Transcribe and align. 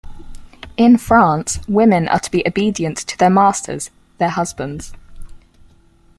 In 0.77 0.97
France, 0.97 1.59
women 1.67 2.07
are 2.07 2.17
to 2.19 2.31
be 2.31 2.41
obedient 2.47 2.97
to 2.97 3.15
their 3.19 3.29
masters, 3.29 3.91
their 4.17 4.29
husbands. 4.29 4.93